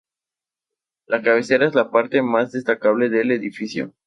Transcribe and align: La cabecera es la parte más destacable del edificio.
La 1.05 1.21
cabecera 1.21 1.67
es 1.67 1.75
la 1.75 1.91
parte 1.91 2.23
más 2.23 2.51
destacable 2.53 3.09
del 3.11 3.29
edificio. 3.31 3.93